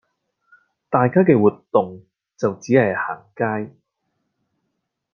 [0.89, 2.03] 大家嘅活動
[2.35, 3.71] 就只係行街